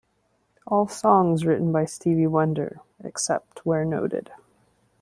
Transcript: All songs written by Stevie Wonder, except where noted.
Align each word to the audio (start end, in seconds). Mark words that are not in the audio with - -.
All 0.65 0.87
songs 0.87 1.45
written 1.45 1.71
by 1.71 1.85
Stevie 1.85 2.25
Wonder, 2.25 2.79
except 3.03 3.63
where 3.67 3.85
noted. 3.85 4.31